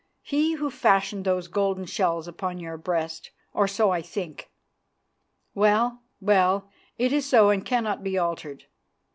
[0.23, 4.49] He who fashioned those golden shells upon your breast, or so I think.
[5.53, 8.65] Well, well, it is so and cannot be altered.